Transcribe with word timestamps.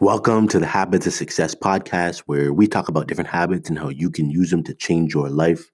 Welcome 0.00 0.48
to 0.48 0.58
the 0.58 0.66
Habits 0.66 1.06
of 1.06 1.12
Success 1.12 1.54
podcast, 1.54 2.24
where 2.26 2.52
we 2.52 2.66
talk 2.66 2.88
about 2.88 3.06
different 3.06 3.30
habits 3.30 3.68
and 3.68 3.78
how 3.78 3.90
you 3.90 4.10
can 4.10 4.28
use 4.28 4.50
them 4.50 4.64
to 4.64 4.74
change 4.74 5.14
your 5.14 5.30
life. 5.30 5.70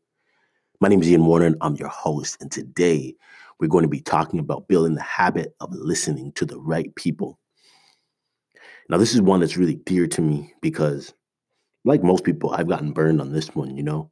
My 0.78 0.88
name 0.88 1.00
is 1.00 1.10
Ian 1.10 1.24
Warner, 1.24 1.46
and 1.46 1.56
I'm 1.62 1.74
your 1.76 1.88
host. 1.88 2.36
And 2.42 2.52
today 2.52 3.14
we're 3.58 3.68
going 3.68 3.82
to 3.82 3.88
be 3.88 4.02
talking 4.02 4.38
about 4.38 4.68
building 4.68 4.94
the 4.94 5.00
habit 5.00 5.54
of 5.60 5.72
listening 5.72 6.32
to 6.32 6.44
the 6.44 6.60
right 6.60 6.94
people. 6.96 7.38
Now, 8.90 8.98
this 8.98 9.14
is 9.14 9.22
one 9.22 9.40
that's 9.40 9.56
really 9.56 9.76
dear 9.86 10.06
to 10.08 10.20
me 10.20 10.52
because, 10.60 11.14
like 11.86 12.04
most 12.04 12.22
people, 12.22 12.50
I've 12.50 12.68
gotten 12.68 12.92
burned 12.92 13.22
on 13.22 13.32
this 13.32 13.54
one. 13.54 13.74
You 13.74 13.82
know, 13.82 14.10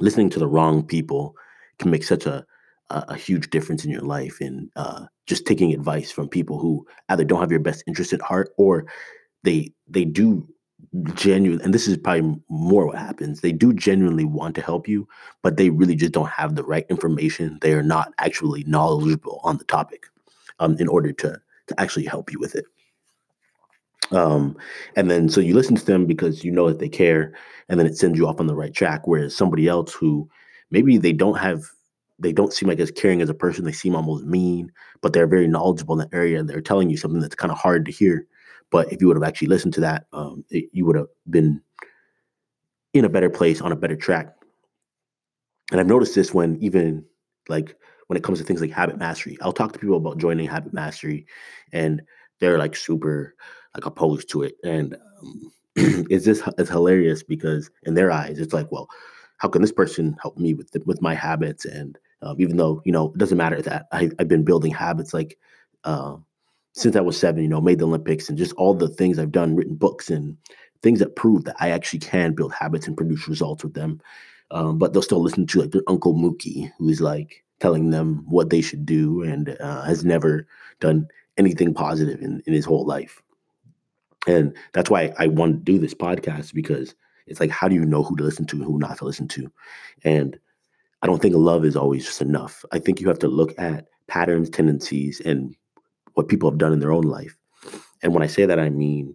listening 0.00 0.28
to 0.30 0.40
the 0.40 0.48
wrong 0.48 0.84
people 0.84 1.36
can 1.78 1.92
make 1.92 2.02
such 2.02 2.26
a 2.26 2.44
a, 2.90 3.04
a 3.08 3.16
huge 3.16 3.50
difference 3.50 3.84
in 3.84 3.90
your 3.90 4.02
life 4.02 4.40
and 4.40 4.70
uh, 4.76 5.06
just 5.26 5.46
taking 5.46 5.72
advice 5.72 6.10
from 6.10 6.28
people 6.28 6.58
who 6.58 6.86
either 7.08 7.24
don't 7.24 7.40
have 7.40 7.50
your 7.50 7.60
best 7.60 7.84
interest 7.86 8.12
at 8.12 8.22
heart 8.22 8.50
or 8.56 8.86
they 9.42 9.72
they 9.88 10.04
do 10.04 10.46
genuine 11.14 11.60
and 11.62 11.72
this 11.72 11.88
is 11.88 11.96
probably 11.96 12.38
more 12.48 12.86
what 12.86 12.98
happens 12.98 13.40
they 13.40 13.52
do 13.52 13.72
genuinely 13.72 14.24
want 14.24 14.54
to 14.54 14.60
help 14.60 14.86
you 14.86 15.08
but 15.42 15.56
they 15.56 15.70
really 15.70 15.94
just 15.96 16.12
don't 16.12 16.28
have 16.28 16.54
the 16.54 16.62
right 16.62 16.84
information 16.90 17.58
they 17.62 17.72
are 17.72 17.82
not 17.82 18.12
actually 18.18 18.62
knowledgeable 18.64 19.40
on 19.44 19.56
the 19.56 19.64
topic 19.64 20.06
um, 20.58 20.76
in 20.78 20.88
order 20.88 21.12
to 21.12 21.40
to 21.66 21.80
actually 21.80 22.04
help 22.04 22.30
you 22.30 22.38
with 22.38 22.54
it. 22.54 22.66
Um, 24.10 24.56
and 24.96 25.10
then 25.10 25.28
so 25.28 25.40
you 25.40 25.54
listen 25.54 25.76
to 25.76 25.84
them 25.84 26.06
because 26.06 26.44
you 26.44 26.50
know 26.50 26.68
that 26.68 26.78
they 26.78 26.90
care 26.90 27.34
and 27.68 27.80
then 27.80 27.86
it 27.86 27.96
sends 27.96 28.18
you 28.18 28.28
off 28.28 28.38
on 28.38 28.46
the 28.46 28.54
right 28.54 28.72
track 28.72 29.06
whereas 29.06 29.34
somebody 29.34 29.66
else 29.66 29.94
who 29.94 30.28
maybe 30.70 30.98
they 30.98 31.12
don't 31.12 31.38
have 31.38 31.64
they 32.18 32.32
don't 32.32 32.52
seem 32.52 32.68
like 32.68 32.78
as 32.78 32.90
caring 32.90 33.22
as 33.22 33.28
a 33.28 33.34
person. 33.34 33.64
They 33.64 33.72
seem 33.72 33.96
almost 33.96 34.24
mean, 34.24 34.72
but 35.00 35.12
they're 35.12 35.26
very 35.26 35.48
knowledgeable 35.48 36.00
in 36.00 36.08
the 36.08 36.16
area 36.16 36.38
and 36.38 36.48
they're 36.48 36.60
telling 36.60 36.90
you 36.90 36.96
something 36.96 37.20
that's 37.20 37.34
kind 37.34 37.50
of 37.50 37.58
hard 37.58 37.84
to 37.86 37.92
hear. 37.92 38.26
But 38.70 38.92
if 38.92 39.00
you 39.00 39.08
would 39.08 39.16
have 39.16 39.24
actually 39.24 39.48
listened 39.48 39.74
to 39.74 39.80
that, 39.80 40.06
um, 40.12 40.44
it, 40.50 40.68
you 40.72 40.84
would 40.86 40.96
have 40.96 41.08
been 41.28 41.60
in 42.92 43.04
a 43.04 43.08
better 43.08 43.30
place 43.30 43.60
on 43.60 43.72
a 43.72 43.76
better 43.76 43.96
track. 43.96 44.34
And 45.70 45.80
I've 45.80 45.86
noticed 45.86 46.14
this 46.14 46.32
when 46.32 46.56
even 46.62 47.04
like 47.48 47.76
when 48.06 48.16
it 48.16 48.22
comes 48.22 48.38
to 48.38 48.44
things 48.44 48.60
like 48.60 48.70
habit 48.70 48.98
mastery, 48.98 49.36
I'll 49.40 49.52
talk 49.52 49.72
to 49.72 49.78
people 49.78 49.96
about 49.96 50.18
joining 50.18 50.46
habit 50.46 50.72
mastery, 50.72 51.26
and 51.72 52.02
they're 52.38 52.58
like 52.58 52.76
super 52.76 53.34
like 53.74 53.86
opposed 53.86 54.28
to 54.30 54.42
it. 54.42 54.56
And 54.62 54.96
um, 55.20 55.52
it's 55.76 56.24
just 56.24 56.42
it's 56.58 56.70
hilarious 56.70 57.22
because 57.22 57.70
in 57.84 57.94
their 57.94 58.10
eyes, 58.10 58.38
it's 58.38 58.54
like, 58.54 58.70
well, 58.70 58.88
how 59.38 59.48
can 59.48 59.62
this 59.62 59.72
person 59.72 60.16
help 60.20 60.38
me 60.38 60.54
with 60.54 60.70
the, 60.70 60.82
with 60.86 61.02
my 61.02 61.14
habits? 61.14 61.64
And 61.64 61.98
um, 62.22 62.36
even 62.38 62.56
though 62.56 62.82
you 62.84 62.92
know 62.92 63.12
it 63.12 63.18
doesn't 63.18 63.38
matter 63.38 63.60
that 63.62 63.86
I, 63.92 64.10
have 64.18 64.28
been 64.28 64.44
building 64.44 64.72
habits 64.72 65.12
like 65.14 65.38
uh, 65.84 66.16
since 66.72 66.96
I 66.96 67.00
was 67.00 67.18
seven, 67.18 67.42
you 67.42 67.48
know, 67.48 67.60
made 67.60 67.78
the 67.78 67.86
Olympics 67.86 68.28
and 68.28 68.36
just 68.36 68.52
all 68.54 68.74
the 68.74 68.88
things 68.88 69.18
I've 69.18 69.32
done, 69.32 69.54
written 69.54 69.76
books 69.76 70.10
and 70.10 70.36
things 70.82 70.98
that 70.98 71.16
prove 71.16 71.44
that 71.44 71.56
I 71.60 71.70
actually 71.70 72.00
can 72.00 72.34
build 72.34 72.52
habits 72.52 72.86
and 72.86 72.96
produce 72.96 73.28
results 73.28 73.62
with 73.62 73.74
them. 73.74 74.00
Um, 74.50 74.78
but 74.78 74.92
they'll 74.92 75.02
still 75.02 75.22
listen 75.22 75.46
to 75.46 75.60
like 75.60 75.70
their 75.70 75.82
uncle 75.86 76.14
Mookie, 76.14 76.70
who's 76.78 77.00
like 77.00 77.44
telling 77.60 77.90
them 77.90 78.24
what 78.28 78.50
they 78.50 78.60
should 78.60 78.84
do 78.84 79.22
and 79.22 79.56
uh, 79.60 79.82
has 79.82 80.04
never 80.04 80.46
done 80.80 81.06
anything 81.38 81.72
positive 81.72 82.20
in, 82.20 82.42
in 82.46 82.52
his 82.52 82.64
whole 82.64 82.84
life. 82.84 83.22
And 84.26 84.56
that's 84.72 84.90
why 84.90 85.12
I 85.18 85.28
want 85.28 85.64
to 85.64 85.72
do 85.72 85.78
this 85.78 85.94
podcast 85.94 86.54
because 86.54 86.94
it's 87.26 87.40
like, 87.40 87.50
how 87.50 87.68
do 87.68 87.74
you 87.74 87.84
know 87.84 88.02
who 88.02 88.16
to 88.16 88.24
listen 88.24 88.46
to 88.46 88.56
and 88.56 88.64
who 88.64 88.78
not 88.78 88.98
to 88.98 89.04
listen 89.04 89.28
to? 89.28 89.50
And 90.04 90.38
I 91.02 91.06
don't 91.06 91.20
think 91.20 91.34
love 91.34 91.64
is 91.64 91.76
always 91.76 92.04
just 92.04 92.22
enough. 92.22 92.64
I 92.72 92.78
think 92.78 93.00
you 93.00 93.08
have 93.08 93.18
to 93.20 93.28
look 93.28 93.54
at 93.58 93.86
patterns, 94.08 94.50
tendencies, 94.50 95.20
and 95.20 95.54
what 96.14 96.28
people 96.28 96.50
have 96.50 96.58
done 96.58 96.72
in 96.72 96.80
their 96.80 96.92
own 96.92 97.04
life. 97.04 97.36
And 98.02 98.12
when 98.12 98.22
I 98.22 98.26
say 98.26 98.46
that, 98.46 98.58
I 98.58 98.70
mean, 98.70 99.14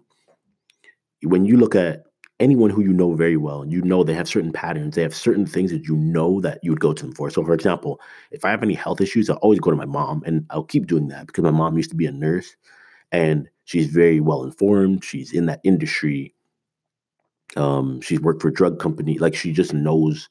when 1.23 1.45
you 1.45 1.57
look 1.57 1.75
at 1.75 2.03
anyone 2.39 2.69
who 2.69 2.81
you 2.81 2.93
know 2.93 3.13
very 3.13 3.37
well, 3.37 3.65
you 3.65 3.81
know 3.81 4.03
they 4.03 4.13
have 4.13 4.27
certain 4.27 4.51
patterns, 4.51 4.95
they 4.95 5.01
have 5.01 5.15
certain 5.15 5.45
things 5.45 5.71
that 5.71 5.87
you 5.87 5.95
know 5.95 6.41
that 6.41 6.59
you 6.63 6.71
would 6.71 6.79
go 6.79 6.93
to 6.93 7.03
them 7.03 7.13
for. 7.13 7.29
So, 7.29 7.43
for 7.43 7.53
example, 7.53 7.99
if 8.31 8.45
I 8.45 8.51
have 8.51 8.63
any 8.63 8.73
health 8.73 9.01
issues, 9.01 9.29
I'll 9.29 9.37
always 9.37 9.59
go 9.59 9.71
to 9.71 9.77
my 9.77 9.85
mom, 9.85 10.23
and 10.25 10.45
I'll 10.49 10.63
keep 10.63 10.87
doing 10.87 11.07
that 11.09 11.27
because 11.27 11.43
my 11.43 11.51
mom 11.51 11.77
used 11.77 11.91
to 11.91 11.95
be 11.95 12.05
a 12.05 12.11
nurse 12.11 12.55
and 13.11 13.49
she's 13.65 13.87
very 13.87 14.19
well 14.19 14.43
informed. 14.43 15.03
She's 15.03 15.33
in 15.33 15.45
that 15.47 15.61
industry. 15.63 16.33
Um, 17.57 18.01
she's 18.01 18.21
worked 18.21 18.41
for 18.41 18.49
a 18.49 18.53
drug 18.53 18.79
company. 18.79 19.17
Like 19.17 19.35
she 19.35 19.51
just 19.51 19.73
knows 19.73 20.29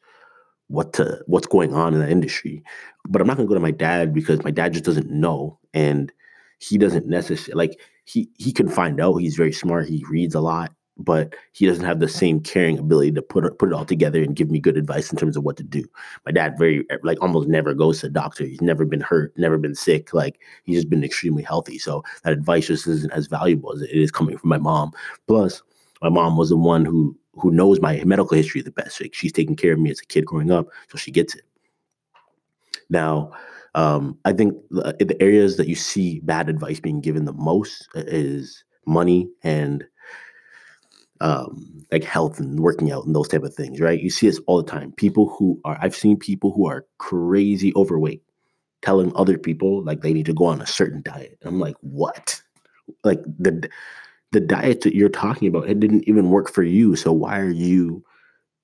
what 0.69 0.93
to 0.95 1.23
what's 1.27 1.47
going 1.47 1.75
on 1.75 1.95
in 1.95 2.01
that 2.01 2.11
industry. 2.11 2.63
But 3.09 3.21
I'm 3.21 3.27
not 3.27 3.37
gonna 3.37 3.49
go 3.49 3.55
to 3.55 3.61
my 3.61 3.71
dad 3.71 4.15
because 4.15 4.43
my 4.45 4.51
dad 4.51 4.73
just 4.73 4.85
doesn't 4.85 5.11
know, 5.11 5.59
and 5.75 6.13
he 6.59 6.79
doesn't 6.79 7.07
necessarily 7.07 7.69
like 7.69 7.81
he 8.05 8.29
he 8.39 8.53
can 8.53 8.69
find 8.69 9.01
out. 9.01 9.17
He's 9.17 9.37
very 9.37 9.53
smart. 9.53 9.89
He 9.89 10.05
reads 10.09 10.35
a 10.35 10.41
lot, 10.41 10.73
but 10.99 11.35
he 11.53 11.67
doesn't 11.67 11.85
have 11.85 12.01
the 12.01 12.09
same 12.09 12.41
caring 12.41 12.79
ability 12.79 13.13
to 13.13 13.23
put 13.23 13.59
put 13.59 13.71
it 13.71 13.73
all 13.73 13.85
together 13.85 14.23
and 14.23 14.37
give 14.37 14.51
me 14.51 14.59
good 14.61 14.77
advice 14.77 15.11
in 15.11 15.19
terms 15.19 15.37
of 15.37 15.45
what 15.45 15.57
to 15.57 15.63
do. 15.63 15.85
My 16.27 16.33
dad 16.33 16.59
very 16.59 16.85
like 17.03 17.21
almost 17.23 17.49
never 17.49 17.73
goes 17.73 18.01
to 18.01 18.07
the 18.07 18.13
doctor. 18.13 18.45
He's 18.45 18.61
never 18.61 18.85
been 18.85 19.01
hurt, 19.01 19.33
never 19.37 19.59
been 19.59 19.75
sick. 19.75 20.13
Like 20.13 20.39
he's 20.65 20.77
just 20.77 20.91
been 20.91 21.05
extremely 21.05 21.43
healthy. 21.43 21.79
So 21.79 22.03
that 22.25 22.33
advice 22.33 22.67
just 22.67 22.87
isn't 22.87 23.13
as 23.13 23.27
valuable 23.27 23.73
as 23.73 23.83
it 23.83 23.91
is 23.91 24.11
coming 24.11 24.37
from 24.37 24.51
my 24.51 24.59
mom. 24.59 24.93
Plus, 25.27 25.63
my 26.03 26.09
mom 26.09 26.37
was 26.37 26.49
the 26.51 26.57
one 26.57 26.85
who 26.85 27.17
who 27.35 27.51
knows 27.51 27.81
my 27.81 28.03
medical 28.05 28.37
history 28.37 28.63
the 28.63 28.71
best. 28.71 29.01
Like 29.01 29.15
she's 29.15 29.33
taking 29.33 29.57
care 29.57 29.73
of 29.73 29.79
me 29.79 29.91
as 29.91 30.01
a 30.01 30.07
kid 30.07 30.27
growing 30.27 30.51
up, 30.51 30.69
so 30.89 30.99
she 30.99 31.11
gets 31.11 31.35
it. 31.35 31.45
Now, 32.91 33.33
um, 33.75 34.19
I 34.25 34.33
think 34.33 34.55
the, 34.71 34.97
the 34.99 35.21
areas 35.23 35.57
that 35.57 35.69
you 35.69 35.75
see 35.75 36.21
bad 36.21 36.49
advice 36.49 36.81
being 36.81 37.01
given 37.01 37.25
the 37.25 37.33
most 37.33 37.89
is 37.95 38.65
money 38.87 39.29
and 39.43 39.85
um, 41.21 41.85
like 41.93 42.05
health 42.05 42.39
and 42.39 42.61
working 42.61 42.91
out 42.91 43.05
and 43.05 43.15
those 43.15 43.29
type 43.29 43.43
of 43.43 43.55
things, 43.55 43.81
right? 43.81 44.01
You 44.01 44.11
see 44.11 44.27
this 44.27 44.41
all 44.47 44.63
the 44.63 44.71
time. 44.71 44.93
People 44.93 45.29
who 45.29 45.61
are 45.65 45.79
I've 45.81 45.97
seen 45.97 46.17
people 46.17 46.53
who 46.53 46.67
are 46.67 46.87
crazy 46.99 47.73
overweight 47.77 48.23
telling 48.83 49.13
other 49.17 49.37
people 49.37 49.83
like 49.85 50.03
they 50.03 50.13
need 50.13 50.27
to 50.27 50.35
go 50.35 50.47
on 50.47 50.61
a 50.61 50.67
certain 50.67 51.03
diet. 51.03 51.39
I'm 51.43 51.61
like, 51.61 51.77
what? 51.81 52.41
Like 53.05 53.21
the 53.39 53.69
the 54.33 54.41
diet 54.41 54.83
that 54.83 54.95
you're 54.95 55.09
talking 55.09 55.49
about, 55.49 55.69
it 55.69 55.81
didn't 55.81 56.07
even 56.09 56.31
work 56.31 56.51
for 56.51 56.63
you. 56.63 56.97
So 56.97 57.13
why 57.13 57.39
are 57.39 57.51
you 57.51 58.05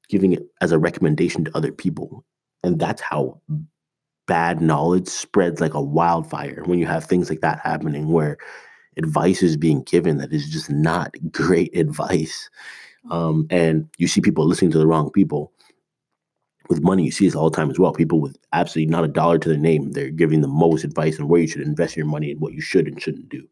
giving 0.08 0.32
it 0.32 0.42
as 0.60 0.72
a 0.72 0.78
recommendation 0.78 1.44
to 1.44 1.56
other 1.56 1.72
people? 1.72 2.24
And 2.62 2.78
that's 2.78 3.00
how 3.00 3.40
bad 4.26 4.60
knowledge 4.60 5.08
spreads 5.08 5.60
like 5.60 5.74
a 5.74 5.82
wildfire 5.82 6.62
when 6.64 6.78
you 6.78 6.86
have 6.86 7.04
things 7.04 7.28
like 7.28 7.40
that 7.40 7.60
happening 7.60 8.08
where 8.08 8.38
advice 8.96 9.42
is 9.42 9.56
being 9.56 9.82
given 9.82 10.18
that 10.18 10.32
is 10.32 10.48
just 10.48 10.70
not 10.70 11.14
great 11.30 11.76
advice. 11.76 12.48
Um, 13.10 13.46
and 13.50 13.88
you 13.98 14.06
see 14.06 14.20
people 14.20 14.46
listening 14.46 14.70
to 14.72 14.78
the 14.78 14.86
wrong 14.86 15.10
people. 15.10 15.52
With 16.70 16.82
money, 16.82 17.04
you 17.04 17.10
see 17.10 17.26
this 17.26 17.34
all 17.34 17.50
the 17.50 17.56
time 17.56 17.70
as 17.70 17.78
well. 17.78 17.92
People 17.92 18.22
with 18.22 18.38
absolutely 18.54 18.90
not 18.90 19.04
a 19.04 19.08
dollar 19.08 19.38
to 19.38 19.48
their 19.50 19.58
name, 19.58 19.92
they're 19.92 20.08
giving 20.08 20.40
the 20.40 20.48
most 20.48 20.82
advice 20.82 21.20
on 21.20 21.28
where 21.28 21.42
you 21.42 21.46
should 21.46 21.60
invest 21.60 21.94
your 21.94 22.06
money 22.06 22.30
and 22.30 22.40
what 22.40 22.54
you 22.54 22.62
should 22.62 22.88
and 22.88 23.02
shouldn't 23.02 23.28
do. 23.28 23.46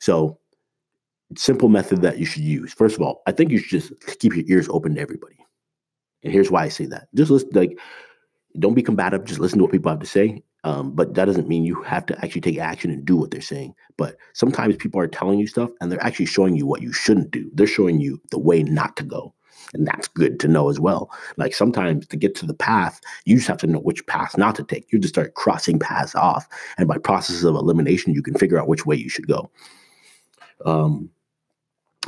So 0.00 0.40
simple 1.36 1.68
method 1.68 2.02
that 2.02 2.18
you 2.18 2.26
should 2.26 2.42
use. 2.42 2.72
First 2.72 2.96
of 2.96 3.02
all, 3.02 3.22
I 3.26 3.32
think 3.32 3.50
you 3.50 3.58
should 3.58 3.82
just 3.82 4.18
keep 4.18 4.34
your 4.34 4.44
ears 4.48 4.68
open 4.68 4.94
to 4.94 5.00
everybody. 5.00 5.36
And 6.22 6.32
here's 6.32 6.50
why 6.50 6.64
I 6.64 6.68
say 6.68 6.86
that. 6.86 7.08
Just 7.14 7.30
listen, 7.30 7.50
like, 7.52 7.78
don't 8.58 8.74
be 8.74 8.82
combative. 8.82 9.24
Just 9.24 9.40
listen 9.40 9.58
to 9.58 9.64
what 9.64 9.72
people 9.72 9.90
have 9.90 10.00
to 10.00 10.06
say. 10.06 10.42
Um, 10.64 10.92
but 10.92 11.14
that 11.14 11.26
doesn't 11.26 11.48
mean 11.48 11.64
you 11.64 11.82
have 11.82 12.06
to 12.06 12.24
actually 12.24 12.40
take 12.40 12.58
action 12.58 12.90
and 12.90 13.04
do 13.04 13.16
what 13.16 13.30
they're 13.30 13.42
saying. 13.42 13.74
But 13.98 14.16
sometimes 14.32 14.76
people 14.76 14.98
are 14.98 15.06
telling 15.06 15.38
you 15.38 15.46
stuff 15.46 15.70
and 15.80 15.92
they're 15.92 16.02
actually 16.02 16.26
showing 16.26 16.56
you 16.56 16.66
what 16.66 16.80
you 16.80 16.92
shouldn't 16.92 17.30
do. 17.30 17.50
They're 17.52 17.66
showing 17.66 18.00
you 18.00 18.20
the 18.30 18.38
way 18.38 18.62
not 18.62 18.96
to 18.96 19.04
go. 19.04 19.34
And 19.74 19.86
that's 19.86 20.08
good 20.08 20.40
to 20.40 20.48
know 20.48 20.70
as 20.70 20.80
well. 20.80 21.10
Like 21.36 21.54
sometimes 21.54 22.06
to 22.06 22.16
get 22.16 22.34
to 22.36 22.46
the 22.46 22.54
path, 22.54 23.00
you 23.26 23.36
just 23.36 23.48
have 23.48 23.58
to 23.58 23.66
know 23.66 23.80
which 23.80 24.06
path 24.06 24.38
not 24.38 24.54
to 24.56 24.64
take. 24.64 24.90
You 24.90 24.98
just 24.98 25.14
start 25.14 25.34
crossing 25.34 25.78
paths 25.78 26.14
off. 26.14 26.48
And 26.78 26.88
by 26.88 26.96
process 26.96 27.42
of 27.42 27.54
elimination, 27.54 28.14
you 28.14 28.22
can 28.22 28.34
figure 28.34 28.58
out 28.58 28.68
which 28.68 28.86
way 28.86 28.96
you 28.96 29.10
should 29.10 29.26
go. 29.28 29.50
Um, 30.64 31.10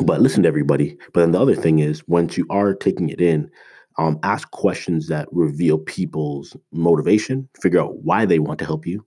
but 0.01 0.21
listen 0.21 0.43
to 0.43 0.49
everybody. 0.49 0.99
But 1.13 1.21
then 1.21 1.33
the 1.33 1.41
other 1.41 1.55
thing 1.55 1.79
is, 1.79 2.07
once 2.07 2.37
you 2.37 2.47
are 2.51 2.75
taking 2.75 3.09
it 3.09 3.21
in, 3.21 3.51
um, 3.99 4.19
ask 4.23 4.51
questions 4.51 5.09
that 5.09 5.29
reveal 5.33 5.79
people's 5.79 6.57
motivation. 6.73 7.49
Figure 7.61 7.81
out 7.81 7.97
why 8.03 8.27
they 8.27 8.39
want 8.39 8.59
to 8.59 8.67
help 8.67 8.87
you. 8.87 9.05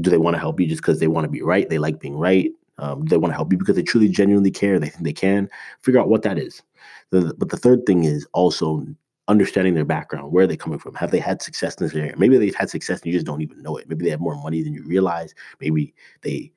Do 0.00 0.10
they 0.10 0.18
want 0.18 0.34
to 0.34 0.40
help 0.40 0.60
you 0.60 0.66
just 0.66 0.80
because 0.80 0.98
they 0.98 1.08
want 1.08 1.24
to 1.26 1.30
be 1.30 1.42
right? 1.42 1.68
They 1.68 1.78
like 1.78 2.00
being 2.00 2.16
right. 2.16 2.50
Um, 2.78 3.04
they 3.04 3.18
want 3.18 3.32
to 3.32 3.36
help 3.36 3.52
you 3.52 3.58
because 3.58 3.76
they 3.76 3.82
truly, 3.82 4.08
genuinely 4.08 4.50
care? 4.50 4.78
They 4.78 4.88
think 4.88 5.04
they 5.04 5.12
can. 5.12 5.48
Figure 5.82 6.00
out 6.00 6.08
what 6.08 6.22
that 6.22 6.38
is. 6.38 6.62
The, 7.10 7.34
but 7.36 7.50
the 7.50 7.56
third 7.56 7.84
thing 7.86 8.04
is 8.04 8.26
also 8.32 8.86
understanding 9.28 9.74
their 9.74 9.84
background. 9.84 10.32
Where 10.32 10.44
are 10.44 10.48
they 10.48 10.56
coming 10.56 10.78
from? 10.78 10.94
Have 10.94 11.10
they 11.10 11.18
had 11.18 11.42
success 11.42 11.76
in 11.76 11.86
this 11.86 11.94
area? 11.94 12.14
Maybe 12.16 12.36
they've 12.38 12.54
had 12.54 12.70
success 12.70 13.00
and 13.00 13.06
you 13.06 13.12
just 13.12 13.26
don't 13.26 13.42
even 13.42 13.62
know 13.62 13.76
it. 13.76 13.88
Maybe 13.88 14.04
they 14.04 14.10
have 14.10 14.20
more 14.20 14.36
money 14.42 14.62
than 14.62 14.72
you 14.72 14.84
realize. 14.84 15.34
Maybe 15.60 15.94
they 16.22 16.50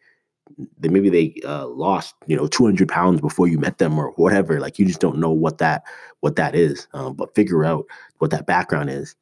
they 0.79 0.89
maybe 0.89 1.09
they 1.09 1.33
uh, 1.47 1.67
lost 1.67 2.15
you 2.25 2.35
know 2.35 2.47
200 2.47 2.87
pounds 2.87 3.21
before 3.21 3.47
you 3.47 3.57
met 3.57 3.77
them 3.77 3.97
or 3.97 4.11
whatever 4.11 4.59
like 4.59 4.79
you 4.79 4.85
just 4.85 4.99
don't 4.99 5.17
know 5.17 5.31
what 5.31 5.57
that 5.57 5.83
what 6.21 6.35
that 6.35 6.55
is 6.55 6.87
um, 6.93 7.13
but 7.13 7.35
figure 7.35 7.65
out 7.65 7.85
what 8.19 8.31
that 8.31 8.45
background 8.47 8.89
is 8.89 9.15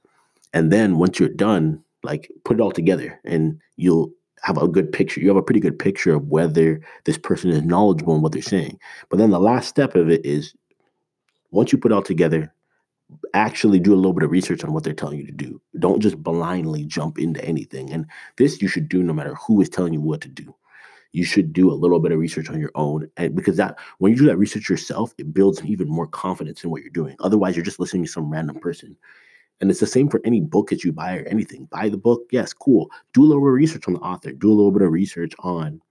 and 0.53 0.71
then 0.71 0.97
once 0.97 1.19
you're 1.19 1.29
done 1.29 1.83
like 2.03 2.31
put 2.43 2.57
it 2.57 2.61
all 2.61 2.71
together 2.71 3.19
and 3.25 3.59
you'll 3.75 4.11
have 4.45 4.57
a 4.57 4.67
good 4.67 4.91
picture. 4.91 5.19
You 5.19 5.27
have 5.29 5.37
a 5.37 5.43
pretty 5.43 5.59
good 5.59 5.79
picture 5.79 6.13
of 6.13 6.27
whether 6.27 6.79
this 7.05 7.17
person 7.17 7.49
is 7.49 7.63
knowledgeable 7.63 8.15
in 8.15 8.21
what 8.21 8.31
they're 8.31 8.43
saying. 8.43 8.79
But 9.09 9.17
then 9.17 9.31
the 9.31 9.39
last 9.39 9.67
step 9.67 9.95
of 9.95 10.09
it 10.09 10.23
is 10.23 10.53
once 11.49 11.71
you 11.71 11.79
put 11.79 11.91
it 11.91 11.95
all 11.95 12.03
together, 12.03 12.53
actually 13.33 13.79
do 13.79 13.93
a 13.93 13.95
little 13.97 14.13
bit 14.13 14.23
of 14.23 14.29
research 14.29 14.63
on 14.63 14.71
what 14.71 14.83
they're 14.83 14.93
telling 14.93 15.17
you 15.17 15.25
to 15.25 15.31
do. 15.31 15.59
Don't 15.79 16.01
just 16.01 16.21
blindly 16.21 16.85
jump 16.85 17.17
into 17.17 17.43
anything. 17.43 17.91
And 17.91 18.05
this 18.37 18.61
you 18.61 18.67
should 18.67 18.87
do 18.87 19.01
no 19.01 19.13
matter 19.13 19.33
who 19.35 19.61
is 19.61 19.69
telling 19.69 19.93
you 19.93 20.01
what 20.01 20.21
to 20.21 20.29
do. 20.29 20.53
You 21.15 21.23
should 21.23 21.53
do 21.53 21.71
a 21.71 21.73
little 21.73 22.01
bit 22.01 22.11
of 22.11 22.19
research 22.19 22.49
on 22.49 22.59
your 22.59 22.73
own. 22.75 23.09
And 23.15 23.33
because 23.33 23.55
that 23.55 23.79
when 23.99 24.11
you 24.11 24.17
do 24.17 24.25
that 24.25 24.37
research 24.37 24.69
yourself, 24.69 25.13
it 25.17 25.33
builds 25.33 25.63
even 25.63 25.87
more 25.87 26.07
confidence 26.07 26.65
in 26.65 26.69
what 26.69 26.81
you're 26.81 26.89
doing. 26.89 27.15
Otherwise, 27.21 27.55
you're 27.55 27.63
just 27.63 27.79
listening 27.79 28.03
to 28.03 28.11
some 28.11 28.29
random 28.29 28.59
person. 28.59 28.97
And 29.61 29.71
it's 29.71 29.79
the 29.79 29.87
same 29.87 30.09
for 30.09 30.19
any 30.25 30.41
book 30.41 30.69
that 30.71 30.83
you 30.83 30.91
buy 30.91 31.15
or 31.17 31.21
anything. 31.21 31.69
Buy 31.71 31.87
the 31.87 31.97
book, 31.97 32.23
yes, 32.31 32.51
cool. 32.51 32.91
Do 33.13 33.23
a 33.23 33.27
little 33.27 33.41
bit 33.41 33.47
of 33.47 33.53
research 33.53 33.87
on 33.87 33.93
the 33.93 34.01
author. 34.01 34.33
Do 34.33 34.49
a 34.49 34.53
little 34.53 34.73
bit 34.73 34.81
of 34.81 34.91
research 34.91 35.31
on 35.39 35.81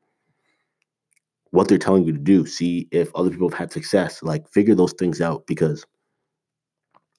what 1.52 1.68
they're 1.68 1.78
telling 1.78 2.04
you 2.04 2.12
to 2.12 2.18
do. 2.18 2.44
See 2.44 2.86
if 2.90 3.14
other 3.14 3.30
people 3.30 3.48
have 3.48 3.58
had 3.58 3.72
success. 3.72 4.22
Like 4.22 4.46
figure 4.50 4.74
those 4.74 4.92
things 4.92 5.22
out 5.22 5.46
because 5.46 5.86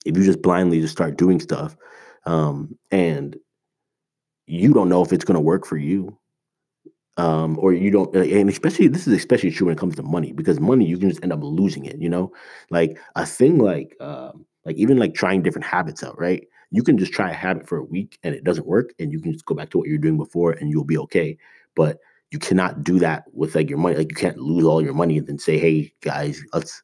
if 0.06 0.16
you 0.16 0.24
just 0.24 0.44
blindly 0.44 0.80
just 0.80 0.94
start 0.94 1.18
doing 1.18 1.40
stuff 1.40 1.75
um, 2.28 2.78
and 2.92 3.36
you 4.46 4.75
don't 4.75 4.90
know 4.90 5.02
if 5.02 5.12
it's 5.12 5.25
going 5.25 5.34
to 5.34 5.42
work 5.42 5.66
for 5.66 5.78
you 5.78 6.16
um, 7.18 7.58
or 7.60 7.74
you 7.74 7.92
don't 7.92 8.14
and 8.16 8.50
especially 8.50 8.88
this 8.88 9.08
is 9.08 9.14
especially 9.14 9.52
true 9.52 9.68
when 9.68 9.76
it 9.76 9.80
comes 9.80 9.96
to 9.96 10.04
money 10.04 10.34
because 10.34 10.60
money 10.60 10.86
you 10.86 10.98
can 10.98 11.10
just 11.10 11.24
end 11.24 11.32
up 11.32 11.40
losing 11.42 11.86
it 11.86 11.98
you 11.98 12.10
know 12.10 12.32
like 12.70 12.98
a 13.16 13.26
thing 13.26 13.58
like 13.58 13.96
um, 14.02 14.46
like 14.66 14.76
even 14.76 14.98
like 14.98 15.14
trying 15.14 15.42
different 15.42 15.66
habits 15.66 16.04
out 16.04 16.20
right 16.20 16.48
you 16.72 16.84
can 16.84 16.98
just 16.98 17.14
try 17.14 17.30
a 17.30 17.34
habit 17.34 17.68
for 17.68 17.78
a 17.78 17.84
week 17.84 18.20
and 18.24 18.36
it 18.36 18.44
doesn't 18.44 18.68
work 18.68 18.94
and 19.00 19.12
you 19.12 19.20
can 19.20 19.32
just 19.32 19.46
go 19.46 19.56
back 19.56 19.70
to 19.70 19.78
what 19.78 19.88
you're 19.88 19.98
doing 19.98 20.18
before 20.18 20.52
and 20.52 20.70
you'll 20.70 20.84
be 20.84 20.98
okay 20.98 21.38
but 21.76 22.00
you 22.32 22.40
cannot 22.40 22.84
do 22.84 23.00
that 23.00 23.24
with 23.34 23.56
like 23.56 23.70
your 23.70 23.78
money 23.78 23.96
like 23.96 24.10
you 24.10 24.16
can't 24.16 24.38
lose 24.38 24.66
all 24.66 24.84
your 24.84 24.94
money 24.94 25.18
and 25.18 25.28
then 25.28 25.40
say 25.40 25.58
hey 25.58 25.94
guys 26.02 26.44
let's 26.54 26.84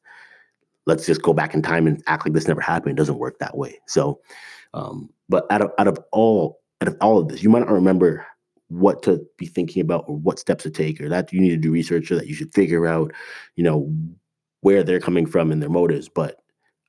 let's 0.85 1.05
just 1.05 1.21
go 1.21 1.33
back 1.33 1.53
in 1.53 1.61
time 1.61 1.87
and 1.87 2.03
act 2.07 2.25
like 2.25 2.33
this 2.33 2.47
never 2.47 2.61
happened. 2.61 2.91
It 2.91 2.97
doesn't 2.97 3.17
work 3.17 3.39
that 3.39 3.57
way. 3.57 3.79
So, 3.87 4.19
um, 4.73 5.09
but 5.29 5.45
out 5.51 5.61
of 5.61 5.71
out 5.77 5.87
of 5.87 5.99
all 6.11 6.59
out 6.81 6.87
of 6.87 6.97
all 7.01 7.19
of 7.19 7.27
this, 7.27 7.43
you 7.43 7.49
might 7.49 7.59
not 7.59 7.71
remember 7.71 8.25
what 8.71 9.03
to 9.03 9.25
be 9.37 9.45
thinking 9.45 9.81
about 9.81 10.05
or 10.07 10.15
what 10.17 10.39
steps 10.39 10.63
to 10.63 10.71
take 10.71 11.01
or 11.01 11.09
that 11.09 11.33
you 11.33 11.41
need 11.41 11.49
to 11.49 11.57
do 11.57 11.71
research 11.71 12.09
or 12.11 12.15
that 12.15 12.27
you 12.27 12.33
should 12.33 12.53
figure 12.53 12.87
out, 12.87 13.11
you 13.55 13.63
know, 13.63 13.93
where 14.61 14.83
they're 14.83 14.99
coming 14.99 15.25
from 15.25 15.51
and 15.51 15.61
their 15.61 15.69
motives. 15.69 16.07
But 16.07 16.37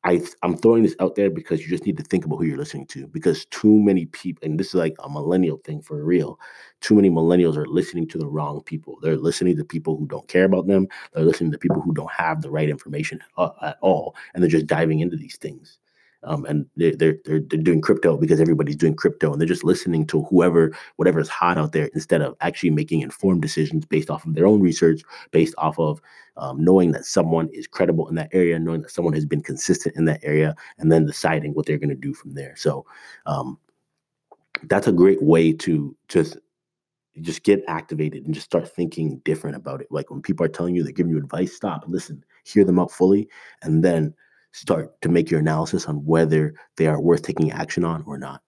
I 0.05 0.21
I'm 0.43 0.57
throwing 0.57 0.83
this 0.83 0.97
out 1.01 1.15
there 1.15 1.31
because 1.31 1.61
you 1.63 1.69
just 1.69 1.87
need 1.87 1.97
to 1.97 2.03
think 2.05 2.25
about 2.25 2.37
who 2.37 2.45
you're 2.45 2.57
listening 2.57 2.87
to 2.89 3.07
because 3.09 3.45
too 3.47 3.79
many 3.81 4.07
people 4.07 4.45
and 4.45 4.59
this 4.59 4.69
is 4.69 4.75
like 4.75 4.95
a 5.01 5.09
millennial 5.09 5.59
thing 5.59 5.81
for 5.81 6.05
real. 6.05 6.39
Too 6.81 6.95
many 6.95 7.11
millennials 7.11 7.57
are 7.57 7.67
listening 7.67 8.09
to 8.09 8.19
the 8.19 8.27
wrong 8.27 8.63
people. 8.63 8.99
They're 9.01 9.17
listening 9.17 9.57
to 9.57 9.65
people 9.65 9.97
who 9.97 10.07
don't 10.07 10.27
care 10.29 10.45
about 10.45 10.67
them. 10.67 10.89
They're 11.13 11.25
listening 11.25 11.53
to 11.53 11.59
people 11.59 11.81
who 11.81 11.95
don't 11.95 12.11
have 12.13 12.43
the 12.43 12.51
right 12.51 12.69
information 12.69 13.21
at, 13.39 13.77
all 13.81 14.17
and 14.35 14.43
they're 14.43 14.51
just 14.51 14.67
diving 14.67 15.01
into 15.01 15.17
these 15.17 15.37
things. 15.37 15.79
Um, 16.25 16.45
and 16.45 16.67
they're, 16.77 16.95
they're 16.95 17.19
they're 17.25 17.41
doing 17.41 17.81
crypto 17.81 18.17
because 18.17 18.41
everybody's 18.41 18.77
doing 18.77 18.95
crypto, 18.95 19.33
and 19.33 19.41
they're 19.41 19.49
just 19.49 19.65
listening 19.65 20.07
to 20.09 20.23
whoever, 20.25 20.73
whatever's 20.97 21.29
hot 21.29 21.59
out 21.59 21.73
there, 21.73 21.91
instead 21.95 22.23
of 22.23 22.37
actually 22.41 22.71
making 22.71 23.01
informed 23.01 23.43
decisions 23.43 23.85
based 23.85 24.11
off 24.11 24.25
of 24.25 24.35
their 24.35 24.47
own 24.47 24.61
research, 24.61 25.03
based 25.33 25.55
off 25.59 25.79
of 25.79 26.01
um, 26.37 26.63
knowing 26.63 26.93
that 26.93 27.05
someone 27.05 27.49
is 27.53 27.67
credible 27.67 28.09
in 28.09 28.15
that 28.15 28.31
area, 28.33 28.59
knowing 28.59 28.83
that 28.83 28.91
someone 28.91 29.15
has 29.15 29.27
been 29.27 29.43
consistent 29.43 29.97
in 29.97 30.05
that 30.05 30.21
area, 30.23 30.55
and 30.79 30.93
then 30.93 31.07
deciding 31.07 31.55
what 31.55 31.67
they're 31.67 31.79
going 31.79 31.89
to 31.89 31.95
do 31.95 32.15
from 32.15 32.35
there. 32.35 32.55
So, 32.57 32.87
um, 33.27 33.59
that's 34.65 34.87
a 34.87 34.93
great 34.93 35.23
way 35.23 35.53
to 35.53 35.97
just 36.09 36.39
just 37.21 37.43
get 37.43 37.63
activated 37.69 38.25
and 38.25 38.35
just 38.35 38.47
start 38.47 38.67
thinking 38.67 39.21
different 39.25 39.57
about 39.57 39.83
it. 39.83 39.89
Like 39.91 40.11
when 40.11 40.23
people 40.23 40.47
are 40.47 40.49
telling 40.49 40.75
you, 40.75 40.83
they're 40.83 40.93
giving 40.93 41.13
you 41.13 41.19
advice, 41.19 41.55
stop, 41.55 41.85
listen, 41.87 42.25
hear 42.45 42.65
them 42.65 42.79
out 42.79 42.91
fully, 42.91 43.29
and 43.63 43.85
then 43.85 44.15
start 44.53 45.01
to 45.03 45.09
make 45.09 45.31
your 45.31 45.41
analysis 45.41 45.87
on 45.87 46.05
whether 46.05 46.55
they 46.77 46.87
are 46.87 47.01
worth 47.01 47.23
taking 47.23 47.51
action 47.53 47.85
on 47.85 48.03
or 48.07 48.19
not. 48.19 48.43